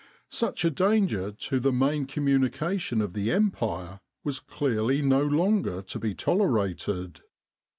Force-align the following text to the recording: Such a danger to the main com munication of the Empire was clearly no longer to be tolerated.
Such 0.31 0.65
a 0.65 0.71
danger 0.71 1.31
to 1.31 1.59
the 1.59 1.71
main 1.71 2.07
com 2.07 2.25
munication 2.25 3.03
of 3.03 3.13
the 3.13 3.29
Empire 3.31 3.99
was 4.23 4.39
clearly 4.39 5.03
no 5.03 5.21
longer 5.21 5.83
to 5.83 5.99
be 5.99 6.15
tolerated. 6.15 7.21